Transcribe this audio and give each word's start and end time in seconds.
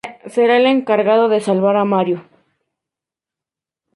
Será 0.33 0.57
el 0.57 0.65
encargado 0.65 1.29
de 1.29 1.41
salvar 1.41 1.75
a 1.75 1.85
Mario. 1.85 2.25